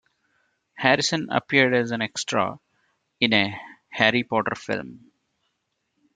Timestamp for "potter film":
4.23-5.11